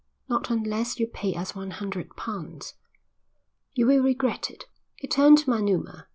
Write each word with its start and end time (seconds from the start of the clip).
"Not 0.27 0.49
unless 0.49 0.99
you 0.99 1.05
pay 1.05 1.35
us 1.35 1.53
one 1.53 1.69
hundred 1.69 2.15
pounds." 2.15 2.73
"You 3.75 3.85
will 3.85 4.01
regret 4.01 4.49
it." 4.49 4.65
He 4.95 5.07
turned 5.07 5.37
to 5.37 5.49
Manuma. 5.51 6.07